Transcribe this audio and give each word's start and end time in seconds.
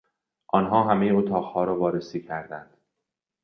آنها 0.47 0.83
همهی 0.83 1.09
اتاقها 1.09 1.63
را 1.63 1.79
وارسی 1.79 2.21
کردند. 2.21 2.77